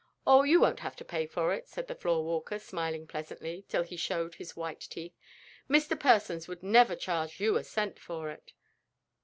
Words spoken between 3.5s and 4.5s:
till he showed